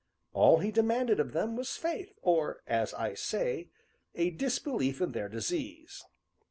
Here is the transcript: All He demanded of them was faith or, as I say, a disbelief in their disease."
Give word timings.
All 0.33 0.57
He 0.57 0.71
demanded 0.71 1.19
of 1.19 1.31
them 1.31 1.55
was 1.55 1.77
faith 1.77 2.11
or, 2.23 2.63
as 2.65 2.91
I 2.95 3.13
say, 3.13 3.69
a 4.15 4.31
disbelief 4.31 4.99
in 4.99 5.11
their 5.11 5.29
disease." 5.29 6.03